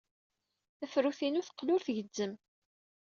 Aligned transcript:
Tafrut-inu 0.79 1.41
teqqel 1.47 1.69
ur 1.75 1.81
tgezzem. 1.83 2.33